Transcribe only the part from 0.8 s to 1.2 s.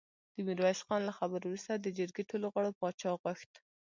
خان له